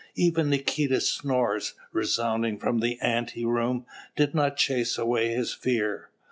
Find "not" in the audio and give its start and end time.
4.33-4.57